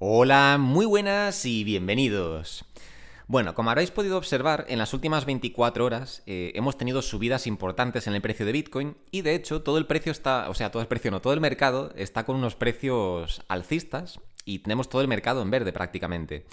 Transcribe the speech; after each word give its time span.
Hola, 0.00 0.58
muy 0.60 0.86
buenas 0.86 1.44
y 1.44 1.64
bienvenidos. 1.64 2.64
Bueno, 3.26 3.56
como 3.56 3.70
habréis 3.70 3.90
podido 3.90 4.16
observar, 4.16 4.64
en 4.68 4.78
las 4.78 4.94
últimas 4.94 5.24
24 5.24 5.84
horas 5.84 6.22
eh, 6.26 6.52
hemos 6.54 6.78
tenido 6.78 7.02
subidas 7.02 7.48
importantes 7.48 8.06
en 8.06 8.14
el 8.14 8.20
precio 8.20 8.46
de 8.46 8.52
Bitcoin 8.52 8.96
y 9.10 9.22
de 9.22 9.34
hecho 9.34 9.62
todo 9.62 9.76
el 9.76 9.86
precio 9.86 10.12
está, 10.12 10.48
o 10.50 10.54
sea, 10.54 10.70
todo 10.70 10.82
el 10.82 10.88
precio 10.88 11.10
no, 11.10 11.20
todo 11.20 11.32
el 11.32 11.40
mercado 11.40 11.92
está 11.96 12.24
con 12.24 12.36
unos 12.36 12.54
precios 12.54 13.42
alcistas 13.48 14.20
y 14.44 14.60
tenemos 14.60 14.88
todo 14.88 15.02
el 15.02 15.08
mercado 15.08 15.42
en 15.42 15.50
verde 15.50 15.72
prácticamente. 15.72 16.46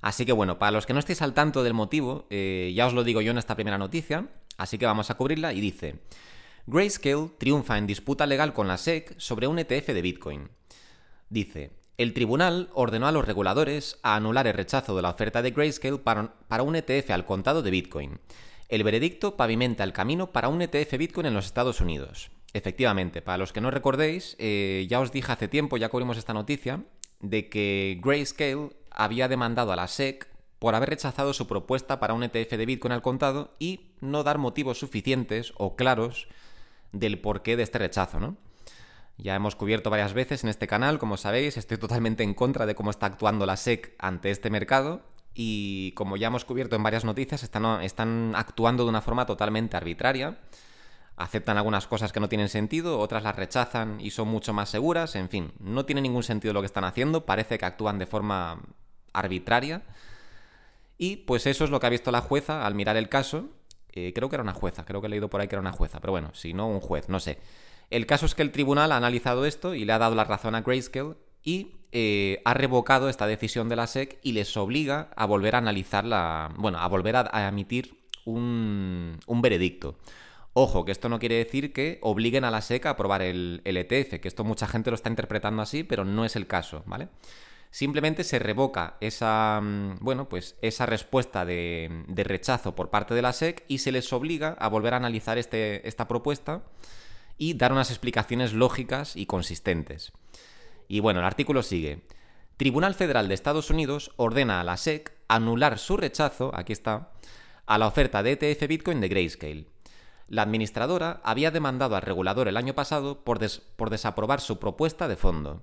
Así 0.00 0.24
que 0.24 0.30
bueno, 0.30 0.60
para 0.60 0.70
los 0.70 0.86
que 0.86 0.92
no 0.92 1.00
estéis 1.00 1.22
al 1.22 1.34
tanto 1.34 1.64
del 1.64 1.74
motivo, 1.74 2.28
eh, 2.30 2.72
ya 2.72 2.86
os 2.86 2.94
lo 2.94 3.02
digo 3.02 3.20
yo 3.20 3.32
en 3.32 3.38
esta 3.38 3.56
primera 3.56 3.78
noticia, 3.78 4.28
así 4.58 4.78
que 4.78 4.86
vamos 4.86 5.10
a 5.10 5.16
cubrirla 5.16 5.52
y 5.52 5.60
dice, 5.60 6.02
Grayscale 6.68 7.30
triunfa 7.36 7.78
en 7.78 7.88
disputa 7.88 8.26
legal 8.26 8.52
con 8.52 8.68
la 8.68 8.78
SEC 8.78 9.18
sobre 9.18 9.48
un 9.48 9.58
ETF 9.58 9.88
de 9.88 10.02
Bitcoin. 10.02 10.48
Dice, 11.28 11.72
el 11.98 12.12
tribunal 12.12 12.68
ordenó 12.74 13.06
a 13.06 13.12
los 13.12 13.24
reguladores 13.24 13.98
a 14.02 14.16
anular 14.16 14.46
el 14.46 14.54
rechazo 14.54 14.94
de 14.94 15.02
la 15.02 15.10
oferta 15.10 15.40
de 15.40 15.50
Grayscale 15.50 15.98
para, 15.98 16.62
un 16.62 16.76
ETF 16.76 17.10
al 17.10 17.24
contado 17.24 17.62
de 17.62 17.70
Bitcoin. 17.70 18.20
El 18.68 18.84
veredicto 18.84 19.36
pavimenta 19.36 19.82
el 19.82 19.92
camino 19.92 20.30
para 20.32 20.48
un 20.48 20.60
ETF 20.60 20.98
Bitcoin 20.98 21.26
en 21.26 21.34
los 21.34 21.46
Estados 21.46 21.80
Unidos. 21.80 22.30
Efectivamente, 22.52 23.22
para 23.22 23.38
los 23.38 23.52
que 23.52 23.60
no 23.60 23.70
recordéis, 23.70 24.36
eh, 24.38 24.86
ya 24.90 25.00
os 25.00 25.12
dije 25.12 25.32
hace 25.32 25.48
tiempo, 25.48 25.76
ya 25.76 25.88
cubrimos 25.88 26.18
esta 26.18 26.34
noticia, 26.34 26.84
de 27.20 27.48
que 27.48 27.98
Grayscale 28.02 28.70
había 28.90 29.28
demandado 29.28 29.72
a 29.72 29.76
la 29.76 29.88
SEC 29.88 30.28
por 30.58 30.74
haber 30.74 30.90
rechazado 30.90 31.32
su 31.32 31.46
propuesta 31.46 31.98
para 31.98 32.14
un 32.14 32.22
ETF 32.22 32.52
de 32.52 32.66
Bitcoin 32.66 32.92
al 32.92 33.02
contado 33.02 33.54
y 33.58 33.92
no 34.00 34.22
dar 34.22 34.38
motivos 34.38 34.78
suficientes 34.78 35.52
o 35.56 35.76
claros 35.76 36.28
del 36.92 37.20
porqué 37.20 37.56
de 37.56 37.62
este 37.62 37.78
rechazo, 37.78 38.20
¿no? 38.20 38.36
Ya 39.18 39.34
hemos 39.34 39.56
cubierto 39.56 39.90
varias 39.90 40.12
veces 40.12 40.44
en 40.44 40.50
este 40.50 40.66
canal, 40.66 40.98
como 40.98 41.16
sabéis, 41.16 41.56
estoy 41.56 41.78
totalmente 41.78 42.22
en 42.22 42.34
contra 42.34 42.66
de 42.66 42.74
cómo 42.74 42.90
está 42.90 43.06
actuando 43.06 43.46
la 43.46 43.56
SEC 43.56 43.94
ante 43.98 44.30
este 44.30 44.50
mercado 44.50 45.02
y 45.38 45.92
como 45.92 46.16
ya 46.16 46.28
hemos 46.28 46.46
cubierto 46.46 46.76
en 46.76 46.82
varias 46.82 47.04
noticias, 47.04 47.42
están, 47.42 48.34
actuando 48.34 48.84
de 48.84 48.88
una 48.88 49.02
forma 49.02 49.26
totalmente 49.26 49.76
arbitraria. 49.76 50.38
Aceptan 51.16 51.58
algunas 51.58 51.86
cosas 51.86 52.12
que 52.12 52.20
no 52.20 52.28
tienen 52.28 52.48
sentido, 52.48 52.98
otras 52.98 53.22
las 53.22 53.36
rechazan 53.36 54.00
y 54.00 54.10
son 54.10 54.28
mucho 54.28 54.54
más 54.54 54.70
seguras, 54.70 55.14
en 55.14 55.28
fin, 55.28 55.52
no 55.60 55.86
tiene 55.86 56.02
ningún 56.02 56.22
sentido 56.22 56.54
lo 56.54 56.60
que 56.60 56.66
están 56.66 56.84
haciendo, 56.84 57.24
parece 57.26 57.58
que 57.58 57.64
actúan 57.64 57.98
de 57.98 58.06
forma 58.06 58.60
arbitraria. 59.12 59.82
Y 60.98 61.16
pues 61.16 61.46
eso 61.46 61.64
es 61.64 61.70
lo 61.70 61.80
que 61.80 61.86
ha 61.86 61.90
visto 61.90 62.10
la 62.10 62.22
jueza 62.22 62.66
al 62.66 62.74
mirar 62.74 62.96
el 62.96 63.10
caso. 63.10 63.50
Eh, 63.92 64.12
creo 64.14 64.30
que 64.30 64.36
era 64.36 64.42
una 64.42 64.54
jueza, 64.54 64.86
creo 64.86 65.02
que 65.02 65.06
he 65.06 65.10
leído 65.10 65.28
por 65.28 65.40
ahí 65.40 65.48
que 65.48 65.54
era 65.54 65.60
una 65.60 65.72
jueza, 65.72 66.00
pero 66.00 66.12
bueno, 66.12 66.30
si 66.34 66.54
no, 66.54 66.66
un 66.68 66.80
juez, 66.80 67.10
no 67.10 67.20
sé. 67.20 67.38
El 67.90 68.06
caso 68.06 68.26
es 68.26 68.34
que 68.34 68.42
el 68.42 68.52
tribunal 68.52 68.92
ha 68.92 68.96
analizado 68.96 69.46
esto 69.46 69.74
y 69.74 69.84
le 69.84 69.92
ha 69.92 69.98
dado 69.98 70.14
la 70.14 70.24
razón 70.24 70.54
a 70.54 70.62
Grayscale 70.62 71.14
y 71.42 71.76
eh, 71.92 72.42
ha 72.44 72.52
revocado 72.54 73.08
esta 73.08 73.26
decisión 73.26 73.68
de 73.68 73.76
la 73.76 73.86
SEC 73.86 74.18
y 74.22 74.32
les 74.32 74.56
obliga 74.56 75.10
a 75.16 75.24
volver 75.24 75.54
a 75.54 75.58
analizar 75.58 76.04
la. 76.04 76.52
Bueno, 76.56 76.78
a 76.78 76.88
volver 76.88 77.16
a, 77.16 77.48
emitir 77.48 77.96
un, 78.24 79.18
veredicto. 79.28 79.96
Ojo, 80.52 80.84
que 80.84 80.92
esto 80.92 81.08
no 81.08 81.18
quiere 81.18 81.36
decir 81.36 81.72
que 81.72 81.98
obliguen 82.02 82.44
a 82.44 82.50
la 82.50 82.60
SEC 82.60 82.86
a 82.86 82.90
aprobar 82.90 83.22
el, 83.22 83.62
ETF, 83.64 84.20
que 84.20 84.28
esto 84.28 84.42
mucha 84.42 84.66
gente 84.66 84.90
lo 84.90 84.96
está 84.96 85.08
interpretando 85.08 85.62
así, 85.62 85.84
pero 85.84 86.04
no 86.04 86.24
es 86.24 86.34
el 86.34 86.46
caso, 86.46 86.82
¿vale? 86.86 87.08
Simplemente 87.70 88.24
se 88.24 88.38
revoca 88.38 88.96
esa, 89.00 89.60
mm, 89.62 89.98
bueno, 90.00 90.28
pues 90.28 90.56
esa 90.62 90.86
respuesta 90.86 91.44
de, 91.44 92.04
de, 92.08 92.24
rechazo 92.24 92.74
por 92.74 92.90
parte 92.90 93.14
de 93.14 93.22
la 93.22 93.32
SEC 93.32 93.64
y 93.68 93.78
se 93.78 93.92
les 93.92 94.12
obliga 94.12 94.56
a 94.58 94.68
volver 94.68 94.94
a 94.94 94.96
analizar 94.96 95.38
este, 95.38 95.86
esta 95.86 96.08
propuesta 96.08 96.62
y 97.38 97.54
dar 97.54 97.72
unas 97.72 97.90
explicaciones 97.90 98.52
lógicas 98.52 99.16
y 99.16 99.26
consistentes. 99.26 100.12
Y 100.88 101.00
bueno, 101.00 101.20
el 101.20 101.26
artículo 101.26 101.62
sigue. 101.62 102.02
Tribunal 102.56 102.94
Federal 102.94 103.28
de 103.28 103.34
Estados 103.34 103.70
Unidos 103.70 104.12
ordena 104.16 104.60
a 104.60 104.64
la 104.64 104.76
SEC 104.76 105.12
anular 105.28 105.78
su 105.78 105.96
rechazo, 105.96 106.50
aquí 106.54 106.72
está, 106.72 107.12
a 107.66 107.78
la 107.78 107.86
oferta 107.86 108.22
de 108.22 108.32
ETF 108.32 108.68
Bitcoin 108.68 109.00
de 109.00 109.08
Grayscale. 109.08 109.66
La 110.28 110.42
administradora 110.42 111.20
había 111.22 111.50
demandado 111.50 111.96
al 111.96 112.02
regulador 112.02 112.48
el 112.48 112.56
año 112.56 112.74
pasado 112.74 113.24
por, 113.24 113.38
por 113.76 113.90
desaprobar 113.90 114.40
su 114.40 114.58
propuesta 114.58 115.06
de 115.08 115.16
fondo 115.16 115.62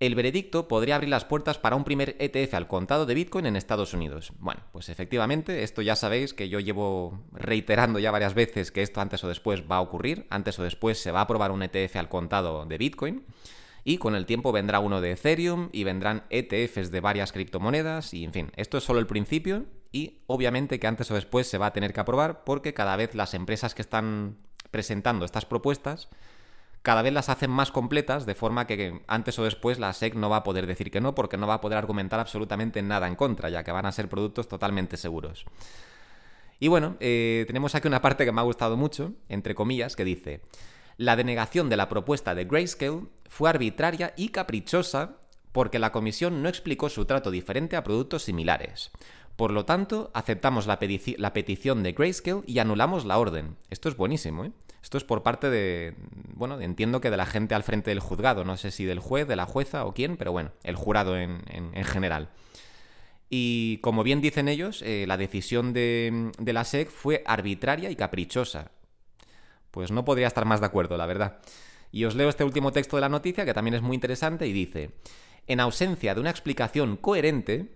el 0.00 0.14
veredicto 0.14 0.66
podría 0.66 0.96
abrir 0.96 1.10
las 1.10 1.26
puertas 1.26 1.58
para 1.58 1.76
un 1.76 1.84
primer 1.84 2.16
ETF 2.18 2.54
al 2.54 2.66
contado 2.66 3.04
de 3.04 3.14
Bitcoin 3.14 3.44
en 3.44 3.54
Estados 3.54 3.92
Unidos. 3.92 4.32
Bueno, 4.38 4.62
pues 4.72 4.88
efectivamente, 4.88 5.62
esto 5.62 5.82
ya 5.82 5.94
sabéis 5.94 6.32
que 6.32 6.48
yo 6.48 6.58
llevo 6.58 7.22
reiterando 7.32 7.98
ya 7.98 8.10
varias 8.10 8.32
veces 8.32 8.72
que 8.72 8.80
esto 8.80 9.02
antes 9.02 9.22
o 9.24 9.28
después 9.28 9.64
va 9.70 9.76
a 9.76 9.82
ocurrir, 9.82 10.26
antes 10.30 10.58
o 10.58 10.62
después 10.62 10.98
se 10.98 11.12
va 11.12 11.20
a 11.20 11.24
aprobar 11.24 11.52
un 11.52 11.62
ETF 11.62 11.96
al 11.96 12.08
contado 12.08 12.64
de 12.64 12.78
Bitcoin. 12.78 13.26
Y 13.84 13.98
con 13.98 14.14
el 14.14 14.24
tiempo 14.24 14.52
vendrá 14.52 14.80
uno 14.80 15.02
de 15.02 15.12
Ethereum 15.12 15.68
y 15.72 15.84
vendrán 15.84 16.24
ETFs 16.30 16.90
de 16.90 17.00
varias 17.00 17.32
criptomonedas 17.32 18.12
y 18.14 18.24
en 18.24 18.32
fin, 18.32 18.52
esto 18.56 18.78
es 18.78 18.84
solo 18.84 19.00
el 19.00 19.06
principio 19.06 19.66
y 19.92 20.20
obviamente 20.26 20.78
que 20.78 20.86
antes 20.86 21.10
o 21.10 21.14
después 21.14 21.46
se 21.46 21.58
va 21.58 21.66
a 21.66 21.72
tener 21.72 21.92
que 21.92 22.00
aprobar 22.00 22.44
porque 22.44 22.74
cada 22.74 22.96
vez 22.96 23.14
las 23.14 23.32
empresas 23.32 23.74
que 23.74 23.82
están 23.82 24.36
presentando 24.70 25.24
estas 25.24 25.46
propuestas 25.46 26.08
cada 26.82 27.02
vez 27.02 27.12
las 27.12 27.28
hacen 27.28 27.50
más 27.50 27.70
completas, 27.70 28.24
de 28.24 28.34
forma 28.34 28.66
que 28.66 29.02
antes 29.06 29.38
o 29.38 29.44
después 29.44 29.78
la 29.78 29.92
SEC 29.92 30.14
no 30.14 30.30
va 30.30 30.36
a 30.36 30.42
poder 30.42 30.66
decir 30.66 30.90
que 30.90 31.00
no, 31.00 31.14
porque 31.14 31.36
no 31.36 31.46
va 31.46 31.54
a 31.54 31.60
poder 31.60 31.76
argumentar 31.76 32.20
absolutamente 32.20 32.80
nada 32.82 33.06
en 33.06 33.16
contra, 33.16 33.50
ya 33.50 33.64
que 33.64 33.72
van 33.72 33.86
a 33.86 33.92
ser 33.92 34.08
productos 34.08 34.48
totalmente 34.48 34.96
seguros. 34.96 35.44
Y 36.58 36.68
bueno, 36.68 36.96
eh, 37.00 37.44
tenemos 37.46 37.74
aquí 37.74 37.88
una 37.88 38.02
parte 38.02 38.24
que 38.24 38.32
me 38.32 38.40
ha 38.40 38.44
gustado 38.44 38.76
mucho, 38.76 39.12
entre 39.28 39.54
comillas, 39.54 39.96
que 39.96 40.04
dice, 40.04 40.42
la 40.96 41.16
denegación 41.16 41.68
de 41.68 41.76
la 41.76 41.88
propuesta 41.88 42.34
de 42.34 42.44
Grayscale 42.44 43.04
fue 43.28 43.50
arbitraria 43.50 44.12
y 44.16 44.28
caprichosa 44.28 45.16
porque 45.52 45.78
la 45.78 45.92
comisión 45.92 46.42
no 46.42 46.48
explicó 46.48 46.88
su 46.88 47.04
trato 47.06 47.30
diferente 47.30 47.76
a 47.76 47.84
productos 47.84 48.22
similares. 48.22 48.90
Por 49.36 49.52
lo 49.52 49.64
tanto, 49.64 50.10
aceptamos 50.12 50.66
la, 50.66 50.78
la 51.16 51.32
petición 51.32 51.82
de 51.82 51.92
Grayscale 51.92 52.42
y 52.46 52.58
anulamos 52.58 53.04
la 53.04 53.18
orden. 53.18 53.56
Esto 53.70 53.88
es 53.88 53.96
buenísimo, 53.96 54.44
¿eh? 54.44 54.52
Esto 54.82 54.96
es 54.96 55.04
por 55.04 55.22
parte 55.22 55.50
de, 55.50 55.94
bueno, 56.34 56.60
entiendo 56.60 57.00
que 57.00 57.10
de 57.10 57.16
la 57.16 57.26
gente 57.26 57.54
al 57.54 57.62
frente 57.62 57.90
del 57.90 58.00
juzgado, 58.00 58.44
no 58.44 58.56
sé 58.56 58.70
si 58.70 58.84
del 58.84 58.98
juez, 58.98 59.28
de 59.28 59.36
la 59.36 59.46
jueza 59.46 59.84
o 59.84 59.92
quién, 59.92 60.16
pero 60.16 60.32
bueno, 60.32 60.52
el 60.62 60.74
jurado 60.74 61.18
en, 61.18 61.40
general. 61.84 62.30
Y 63.28 63.78
como 63.78 64.02
bien 64.02 64.20
dicen 64.20 64.48
ellos, 64.48 64.82
eh, 64.82 65.04
la 65.06 65.16
decisión 65.16 65.72
de, 65.72 66.32
de 66.38 66.52
la 66.52 66.64
SEC 66.64 66.90
fue 66.90 67.22
arbitraria 67.26 67.90
y 67.90 67.96
caprichosa. 67.96 68.70
Pues 69.70 69.90
no 69.92 70.04
podría 70.04 70.26
estar 70.26 70.46
más 70.46 70.60
de 70.60 70.66
acuerdo, 70.66 70.96
la 70.96 71.06
verdad. 71.06 71.40
Y 71.92 72.04
os 72.04 72.14
leo 72.14 72.28
este 72.28 72.44
último 72.44 72.72
texto 72.72 72.96
de 72.96 73.02
la 73.02 73.08
noticia, 73.08 73.44
que 73.44 73.54
también 73.54 73.74
es 73.74 73.82
muy 73.82 73.94
interesante, 73.94 74.46
y 74.46 74.52
dice, 74.52 74.92
en 75.46 75.60
ausencia 75.60 76.14
de 76.14 76.20
una 76.20 76.30
explicación 76.30 76.96
coherente, 76.96 77.74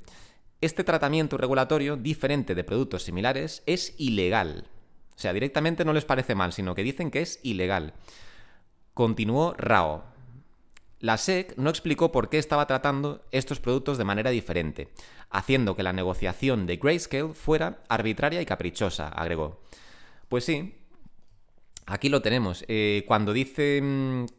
este 0.60 0.84
tratamiento 0.84 1.36
regulatorio 1.36 1.96
diferente 1.96 2.54
de 2.54 2.64
productos 2.64 3.02
similares 3.02 3.62
es 3.66 3.94
ilegal. 3.98 4.68
O 5.16 5.18
sea, 5.18 5.32
directamente 5.32 5.84
no 5.84 5.92
les 5.92 6.04
parece 6.04 6.34
mal, 6.34 6.52
sino 6.52 6.74
que 6.74 6.82
dicen 6.82 7.10
que 7.10 7.22
es 7.22 7.40
ilegal. 7.42 7.94
Continuó 8.94 9.54
Rao. 9.56 10.04
La 11.00 11.18
SEC 11.18 11.56
no 11.58 11.68
explicó 11.68 12.12
por 12.12 12.30
qué 12.30 12.38
estaba 12.38 12.66
tratando 12.66 13.22
estos 13.30 13.60
productos 13.60 13.98
de 13.98 14.04
manera 14.04 14.30
diferente, 14.30 14.88
haciendo 15.28 15.76
que 15.76 15.82
la 15.82 15.92
negociación 15.92 16.66
de 16.66 16.76
Grayscale 16.78 17.34
fuera 17.34 17.82
arbitraria 17.88 18.40
y 18.40 18.46
caprichosa, 18.46 19.08
agregó. 19.08 19.60
Pues 20.28 20.44
sí, 20.44 20.76
aquí 21.84 22.08
lo 22.08 22.22
tenemos. 22.22 22.64
Eh, 22.68 23.04
cuando 23.06 23.34
dice 23.34 23.82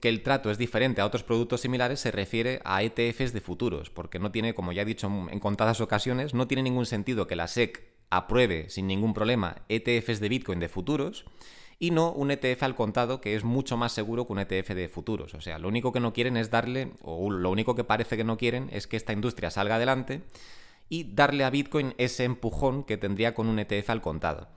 que 0.02 0.10
el 0.10 0.24
trato 0.24 0.50
es 0.50 0.58
diferente 0.58 1.02
a 1.02 1.06
otros 1.06 1.24
productos 1.24 1.62
similares, 1.62 2.00
se 2.00 2.12
refiere 2.12 2.62
a 2.66 2.82
ETFs 2.82 3.32
de 3.32 3.42
futuros, 3.42 3.92
porque 3.92 4.18
no 4.18 4.32
tiene, 4.32 4.56
como 4.56 4.72
ya 4.72 4.82
he 4.82 4.86
dicho 4.86 5.08
en 5.08 5.40
contadas 5.40 5.82
ocasiones, 5.82 6.34
no 6.34 6.48
tiene 6.48 6.64
ningún 6.64 6.88
sentido 6.88 7.28
que 7.28 7.36
la 7.36 7.48
SEC 7.48 7.95
apruebe 8.10 8.70
sin 8.70 8.88
ningún 8.88 9.14
problema 9.14 9.58
ETFs 9.70 10.20
de 10.20 10.30
Bitcoin 10.30 10.60
de 10.60 10.70
futuros 10.70 11.26
y 11.80 11.92
no 11.92 12.12
un 12.12 12.32
ETF 12.32 12.64
al 12.64 12.76
contado 12.76 13.22
que 13.22 13.36
es 13.36 13.44
mucho 13.44 13.78
más 13.78 13.92
seguro 13.92 14.26
que 14.26 14.34
un 14.34 14.40
ETF 14.40 14.70
de 14.70 14.88
futuros. 14.88 15.34
O 15.34 15.42
sea, 15.42 15.60
lo 15.60 15.68
único 15.68 15.92
que 15.92 16.00
no 16.00 16.14
quieren 16.14 16.38
es 16.38 16.50
darle, 16.50 16.94
o 17.02 17.30
lo 17.30 17.52
único 17.52 17.76
que 17.76 17.84
parece 17.84 18.18
que 18.18 18.24
no 18.24 18.38
quieren 18.38 18.70
es 18.72 18.88
que 18.88 18.98
esta 18.98 19.14
industria 19.14 19.52
salga 19.52 19.76
adelante 19.76 20.24
y 20.88 21.16
darle 21.16 21.44
a 21.44 21.50
Bitcoin 21.50 21.94
ese 21.98 22.24
empujón 22.24 22.84
que 22.84 22.98
tendría 22.98 23.34
con 23.34 23.48
un 23.48 23.60
ETF 23.60 23.90
al 23.90 24.02
contado. 24.02 24.48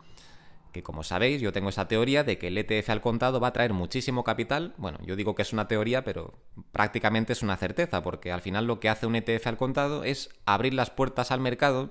Que 0.72 0.82
como 0.82 1.02
sabéis, 1.02 1.40
yo 1.40 1.52
tengo 1.52 1.70
esa 1.70 1.88
teoría 1.88 2.24
de 2.24 2.38
que 2.38 2.48
el 2.48 2.58
ETF 2.58 2.90
al 2.90 3.00
contado 3.00 3.40
va 3.40 3.48
a 3.48 3.52
traer 3.52 3.72
muchísimo 3.72 4.22
capital. 4.22 4.74
Bueno, 4.76 4.98
yo 5.02 5.16
digo 5.16 5.34
que 5.34 5.42
es 5.42 5.52
una 5.52 5.66
teoría, 5.66 6.04
pero 6.04 6.34
prácticamente 6.72 7.32
es 7.32 7.42
una 7.42 7.56
certeza, 7.56 8.02
porque 8.02 8.30
al 8.30 8.42
final 8.42 8.66
lo 8.66 8.78
que 8.78 8.90
hace 8.90 9.06
un 9.06 9.16
ETF 9.16 9.46
al 9.46 9.56
contado 9.56 10.04
es 10.04 10.28
abrir 10.44 10.74
las 10.74 10.90
puertas 10.90 11.32
al 11.32 11.40
mercado 11.40 11.90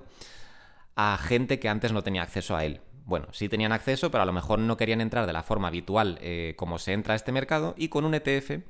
a 1.00 1.16
gente 1.16 1.60
que 1.60 1.68
antes 1.68 1.92
no 1.92 2.02
tenía 2.02 2.22
acceso 2.22 2.56
a 2.56 2.64
él. 2.64 2.80
Bueno, 3.04 3.28
sí 3.30 3.48
tenían 3.48 3.70
acceso, 3.70 4.10
pero 4.10 4.22
a 4.22 4.26
lo 4.26 4.32
mejor 4.32 4.58
no 4.58 4.76
querían 4.76 5.00
entrar 5.00 5.28
de 5.28 5.32
la 5.32 5.44
forma 5.44 5.68
habitual 5.68 6.18
eh, 6.20 6.54
como 6.56 6.80
se 6.80 6.92
entra 6.92 7.12
a 7.12 7.16
este 7.16 7.30
mercado 7.30 7.76
y 7.78 7.88
con 7.88 8.04
un 8.04 8.14
ETF, 8.14 8.64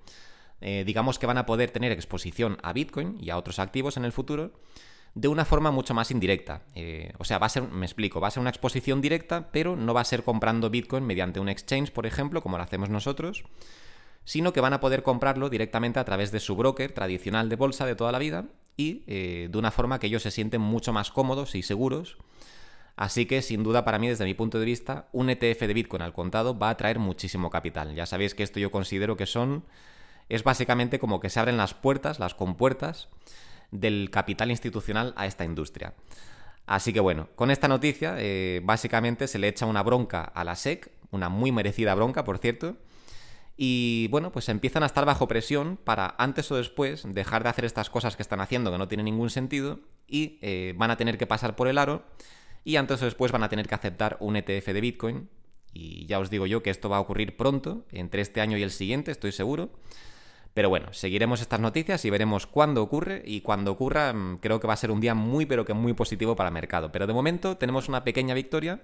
eh, 0.60 0.84
digamos 0.84 1.18
que 1.18 1.26
van 1.26 1.38
a 1.38 1.46
poder 1.46 1.70
tener 1.70 1.90
exposición 1.90 2.58
a 2.62 2.74
Bitcoin 2.74 3.16
y 3.18 3.30
a 3.30 3.38
otros 3.38 3.58
activos 3.58 3.96
en 3.96 4.04
el 4.04 4.12
futuro 4.12 4.52
de 5.14 5.28
una 5.28 5.46
forma 5.46 5.70
mucho 5.70 5.94
más 5.94 6.10
indirecta. 6.10 6.64
Eh, 6.74 7.14
o 7.16 7.24
sea, 7.24 7.38
va 7.38 7.46
a 7.46 7.48
ser, 7.48 7.62
me 7.62 7.86
explico, 7.86 8.20
va 8.20 8.28
a 8.28 8.30
ser 8.30 8.42
una 8.42 8.50
exposición 8.50 9.00
directa, 9.00 9.50
pero 9.50 9.74
no 9.74 9.94
va 9.94 10.02
a 10.02 10.04
ser 10.04 10.22
comprando 10.22 10.68
Bitcoin 10.68 11.06
mediante 11.06 11.40
un 11.40 11.48
exchange, 11.48 11.92
por 11.92 12.04
ejemplo, 12.04 12.42
como 12.42 12.58
lo 12.58 12.62
hacemos 12.62 12.90
nosotros, 12.90 13.44
sino 14.24 14.52
que 14.52 14.60
van 14.60 14.74
a 14.74 14.80
poder 14.80 15.02
comprarlo 15.02 15.48
directamente 15.48 15.98
a 15.98 16.04
través 16.04 16.30
de 16.30 16.40
su 16.40 16.56
broker 16.56 16.92
tradicional 16.92 17.48
de 17.48 17.56
bolsa 17.56 17.86
de 17.86 17.94
toda 17.94 18.12
la 18.12 18.18
vida 18.18 18.44
y 18.78 19.02
eh, 19.08 19.48
de 19.50 19.58
una 19.58 19.70
forma 19.70 19.98
que 19.98 20.06
ellos 20.06 20.22
se 20.22 20.30
sienten 20.30 20.62
mucho 20.62 20.94
más 20.94 21.10
cómodos 21.10 21.54
y 21.54 21.62
seguros. 21.62 22.16
Así 22.96 23.26
que 23.26 23.42
sin 23.42 23.62
duda 23.62 23.84
para 23.84 23.98
mí 23.98 24.08
desde 24.08 24.24
mi 24.24 24.34
punto 24.34 24.58
de 24.58 24.64
vista 24.64 25.08
un 25.12 25.28
ETF 25.28 25.60
de 25.60 25.74
Bitcoin 25.74 26.02
al 26.02 26.14
contado 26.14 26.58
va 26.58 26.70
a 26.70 26.76
traer 26.76 26.98
muchísimo 26.98 27.50
capital. 27.50 27.94
Ya 27.94 28.06
sabéis 28.06 28.34
que 28.34 28.44
esto 28.44 28.60
yo 28.60 28.70
considero 28.70 29.16
que 29.16 29.26
son 29.26 29.64
es 30.28 30.44
básicamente 30.44 30.98
como 30.98 31.20
que 31.20 31.28
se 31.28 31.40
abren 31.40 31.56
las 31.56 31.74
puertas, 31.74 32.18
las 32.18 32.34
compuertas 32.34 33.08
del 33.72 34.10
capital 34.10 34.50
institucional 34.50 35.12
a 35.16 35.26
esta 35.26 35.44
industria. 35.44 35.94
Así 36.66 36.92
que 36.92 37.00
bueno, 37.00 37.28
con 37.34 37.50
esta 37.50 37.66
noticia 37.66 38.14
eh, 38.18 38.60
básicamente 38.62 39.26
se 39.26 39.38
le 39.38 39.48
echa 39.48 39.66
una 39.66 39.82
bronca 39.82 40.22
a 40.22 40.44
la 40.44 40.54
SEC, 40.54 40.90
una 41.10 41.28
muy 41.28 41.50
merecida 41.50 41.94
bronca, 41.94 42.24
por 42.24 42.38
cierto, 42.38 42.76
y 43.60 44.06
bueno, 44.12 44.30
pues 44.30 44.48
empiezan 44.48 44.84
a 44.84 44.86
estar 44.86 45.04
bajo 45.04 45.26
presión 45.26 45.80
para 45.82 46.14
antes 46.16 46.48
o 46.52 46.56
después 46.56 47.02
dejar 47.08 47.42
de 47.42 47.48
hacer 47.48 47.64
estas 47.64 47.90
cosas 47.90 48.14
que 48.14 48.22
están 48.22 48.40
haciendo 48.40 48.70
que 48.70 48.78
no 48.78 48.86
tienen 48.86 49.06
ningún 49.06 49.30
sentido 49.30 49.80
y 50.06 50.38
eh, 50.42 50.74
van 50.76 50.92
a 50.92 50.96
tener 50.96 51.18
que 51.18 51.26
pasar 51.26 51.56
por 51.56 51.66
el 51.66 51.76
aro 51.76 52.04
y 52.62 52.76
antes 52.76 53.02
o 53.02 53.04
después 53.04 53.32
van 53.32 53.42
a 53.42 53.48
tener 53.48 53.66
que 53.66 53.74
aceptar 53.74 54.16
un 54.20 54.36
ETF 54.36 54.68
de 54.68 54.80
Bitcoin. 54.80 55.28
Y 55.72 56.06
ya 56.06 56.20
os 56.20 56.30
digo 56.30 56.46
yo 56.46 56.62
que 56.62 56.70
esto 56.70 56.88
va 56.88 56.98
a 56.98 57.00
ocurrir 57.00 57.36
pronto, 57.36 57.84
entre 57.90 58.22
este 58.22 58.40
año 58.40 58.56
y 58.56 58.62
el 58.62 58.70
siguiente, 58.70 59.10
estoy 59.10 59.32
seguro. 59.32 59.70
Pero 60.54 60.68
bueno, 60.68 60.92
seguiremos 60.92 61.40
estas 61.40 61.58
noticias 61.58 62.04
y 62.04 62.10
veremos 62.10 62.46
cuándo 62.46 62.80
ocurre 62.80 63.22
y 63.24 63.40
cuando 63.40 63.72
ocurra 63.72 64.12
mm, 64.12 64.38
creo 64.38 64.60
que 64.60 64.68
va 64.68 64.74
a 64.74 64.76
ser 64.76 64.92
un 64.92 65.00
día 65.00 65.14
muy 65.14 65.46
pero 65.46 65.64
que 65.64 65.74
muy 65.74 65.94
positivo 65.94 66.36
para 66.36 66.50
el 66.50 66.54
mercado. 66.54 66.92
Pero 66.92 67.08
de 67.08 67.12
momento 67.12 67.56
tenemos 67.56 67.88
una 67.88 68.04
pequeña 68.04 68.34
victoria 68.34 68.82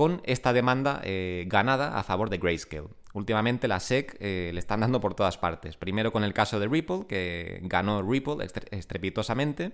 con 0.00 0.22
esta 0.24 0.54
demanda 0.54 1.02
eh, 1.04 1.44
ganada 1.46 1.98
a 1.98 2.02
favor 2.02 2.30
de 2.30 2.38
Grayscale. 2.38 2.88
Últimamente 3.12 3.68
la 3.68 3.80
SEC 3.80 4.16
eh, 4.18 4.50
le 4.54 4.58
están 4.58 4.80
dando 4.80 4.98
por 4.98 5.12
todas 5.12 5.36
partes. 5.36 5.76
Primero 5.76 6.10
con 6.10 6.24
el 6.24 6.32
caso 6.32 6.58
de 6.58 6.68
Ripple, 6.68 7.04
que 7.06 7.60
ganó 7.64 8.00
Ripple 8.00 8.36
estrepitosamente. 8.70 9.72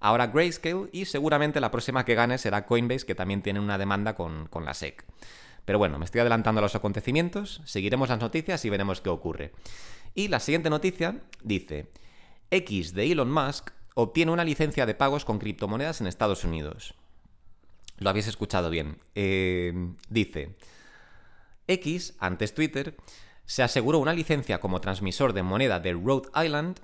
Ahora 0.00 0.28
Grayscale 0.28 0.88
y 0.90 1.04
seguramente 1.04 1.60
la 1.60 1.70
próxima 1.70 2.06
que 2.06 2.14
gane 2.14 2.38
será 2.38 2.64
Coinbase, 2.64 3.04
que 3.04 3.14
también 3.14 3.42
tiene 3.42 3.60
una 3.60 3.76
demanda 3.76 4.14
con, 4.14 4.46
con 4.46 4.64
la 4.64 4.72
SEC. 4.72 5.04
Pero 5.66 5.78
bueno, 5.78 5.98
me 5.98 6.06
estoy 6.06 6.22
adelantando 6.22 6.60
a 6.60 6.62
los 6.62 6.74
acontecimientos, 6.74 7.60
seguiremos 7.66 8.08
las 8.08 8.20
noticias 8.20 8.64
y 8.64 8.70
veremos 8.70 9.02
qué 9.02 9.10
ocurre. 9.10 9.52
Y 10.14 10.28
la 10.28 10.40
siguiente 10.40 10.70
noticia 10.70 11.20
dice, 11.42 11.90
X 12.50 12.94
de 12.94 13.12
Elon 13.12 13.30
Musk 13.30 13.72
obtiene 13.92 14.32
una 14.32 14.44
licencia 14.44 14.86
de 14.86 14.94
pagos 14.94 15.26
con 15.26 15.38
criptomonedas 15.38 16.00
en 16.00 16.06
Estados 16.06 16.42
Unidos. 16.44 16.94
Lo 17.98 18.10
habéis 18.10 18.28
escuchado 18.28 18.70
bien. 18.70 18.98
Eh, 19.14 19.72
dice, 20.08 20.56
X, 21.66 22.14
antes 22.18 22.54
Twitter, 22.54 22.96
se 23.44 23.62
aseguró 23.62 23.98
una 23.98 24.12
licencia 24.12 24.60
como 24.60 24.80
transmisor 24.80 25.32
de 25.32 25.42
moneda 25.42 25.80
de 25.80 25.92
Rhode 25.92 26.28
Island, 26.44 26.80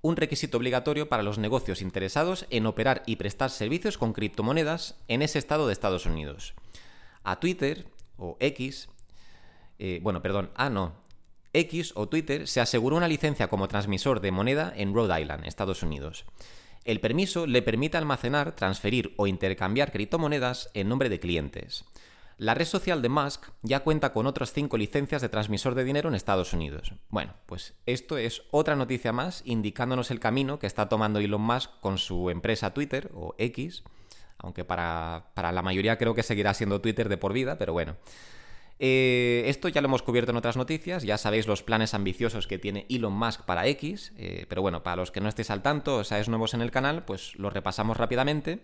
un 0.00 0.16
requisito 0.16 0.58
obligatorio 0.58 1.08
para 1.08 1.22
los 1.22 1.38
negocios 1.38 1.82
interesados 1.82 2.46
en 2.50 2.66
operar 2.66 3.02
y 3.06 3.16
prestar 3.16 3.50
servicios 3.50 3.98
con 3.98 4.12
criptomonedas 4.12 4.96
en 5.08 5.22
ese 5.22 5.38
estado 5.38 5.66
de 5.66 5.72
Estados 5.72 6.06
Unidos. 6.06 6.54
A 7.24 7.40
Twitter, 7.40 7.86
o 8.16 8.36
X, 8.40 8.88
eh, 9.78 10.00
bueno, 10.02 10.22
perdón, 10.22 10.50
ah, 10.54 10.70
no, 10.70 10.94
X 11.52 11.92
o 11.94 12.08
Twitter 12.08 12.46
se 12.46 12.60
aseguró 12.60 12.96
una 12.96 13.08
licencia 13.08 13.48
como 13.48 13.68
transmisor 13.68 14.20
de 14.20 14.32
moneda 14.32 14.72
en 14.76 14.94
Rhode 14.94 15.20
Island, 15.20 15.46
Estados 15.46 15.82
Unidos. 15.82 16.24
El 16.88 17.00
permiso 17.00 17.46
le 17.46 17.60
permite 17.60 17.98
almacenar, 17.98 18.56
transferir 18.56 19.12
o 19.18 19.26
intercambiar 19.26 19.92
criptomonedas 19.92 20.70
en 20.72 20.88
nombre 20.88 21.10
de 21.10 21.20
clientes. 21.20 21.84
La 22.38 22.54
red 22.54 22.64
social 22.64 23.02
de 23.02 23.10
Musk 23.10 23.50
ya 23.60 23.80
cuenta 23.80 24.14
con 24.14 24.26
otras 24.26 24.54
cinco 24.54 24.78
licencias 24.78 25.20
de 25.20 25.28
transmisor 25.28 25.74
de 25.74 25.84
dinero 25.84 26.08
en 26.08 26.14
Estados 26.14 26.54
Unidos. 26.54 26.94
Bueno, 27.10 27.34
pues 27.44 27.74
esto 27.84 28.16
es 28.16 28.40
otra 28.52 28.74
noticia 28.74 29.12
más 29.12 29.42
indicándonos 29.44 30.10
el 30.10 30.18
camino 30.18 30.58
que 30.58 30.66
está 30.66 30.88
tomando 30.88 31.18
Elon 31.18 31.42
Musk 31.42 31.72
con 31.82 31.98
su 31.98 32.30
empresa 32.30 32.72
Twitter 32.72 33.10
o 33.12 33.34
X, 33.36 33.84
aunque 34.38 34.64
para, 34.64 35.26
para 35.34 35.52
la 35.52 35.60
mayoría 35.60 35.98
creo 35.98 36.14
que 36.14 36.22
seguirá 36.22 36.54
siendo 36.54 36.80
Twitter 36.80 37.10
de 37.10 37.18
por 37.18 37.34
vida, 37.34 37.58
pero 37.58 37.74
bueno. 37.74 37.96
Eh, 38.80 39.42
esto 39.46 39.68
ya 39.68 39.80
lo 39.80 39.88
hemos 39.88 40.02
cubierto 40.02 40.30
en 40.30 40.36
otras 40.36 40.56
noticias, 40.56 41.02
ya 41.02 41.18
sabéis 41.18 41.48
los 41.48 41.62
planes 41.62 41.94
ambiciosos 41.94 42.46
que 42.46 42.58
tiene 42.58 42.86
Elon 42.88 43.12
Musk 43.12 43.42
para 43.42 43.66
X, 43.66 44.12
eh, 44.16 44.46
pero 44.48 44.62
bueno, 44.62 44.82
para 44.82 44.96
los 44.96 45.10
que 45.10 45.20
no 45.20 45.28
estéis 45.28 45.50
al 45.50 45.62
tanto 45.62 45.96
o 45.96 46.04
seáis 46.04 46.28
nuevos 46.28 46.54
en 46.54 46.60
el 46.60 46.70
canal, 46.70 47.04
pues 47.04 47.34
lo 47.36 47.50
repasamos 47.50 47.96
rápidamente. 47.96 48.60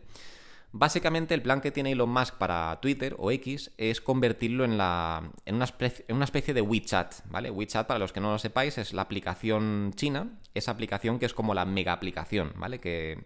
Básicamente 0.77 1.35
el 1.35 1.43
plan 1.43 1.61
que 1.61 1.71
tiene 1.71 1.93
Elon 1.93 2.11
Musk 2.11 2.35
para 2.35 2.81
Twitter 2.81 3.15
o 3.19 3.31
X 3.31 3.73
es 3.77 4.01
convertirlo 4.01 4.65
en, 4.65 4.77
la, 4.77 5.31
en, 5.47 5.57
una, 5.57 5.65
especie, 5.65 6.05
en 6.09 6.17
una 6.17 6.25
especie 6.25 6.53
de 6.55 6.63
WeChat, 6.63 7.15
¿vale? 7.27 7.51
WeChat, 7.51 7.87
para 7.87 7.99
los 7.99 8.13
que 8.13 8.21
no 8.21 8.33
lo 8.33 8.39
sepáis, 8.39 8.79
es 8.79 8.93
la 8.93 9.03
aplicación 9.03 9.93
china, 9.95 10.39
esa 10.53 10.73
aplicación 10.73 11.19
que 11.19 11.27
es 11.27 11.35
como 11.35 11.55
la 11.55 11.65
mega 11.65 11.93
aplicación, 11.93 12.53
¿vale? 12.57 12.81
Que 12.81 13.25